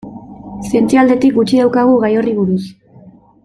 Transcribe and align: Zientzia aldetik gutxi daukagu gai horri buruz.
Zientzia 0.69 1.03
aldetik 1.03 1.37
gutxi 1.37 1.61
daukagu 1.63 1.95
gai 2.07 2.13
horri 2.23 2.35
buruz. 2.41 2.61